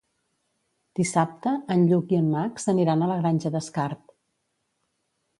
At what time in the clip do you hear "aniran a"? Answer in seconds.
2.73-3.09